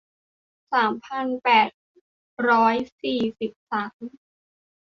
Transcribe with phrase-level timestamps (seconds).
[0.71, 1.69] สามพันแปด
[2.49, 4.01] ร้อยสี่สิบสาม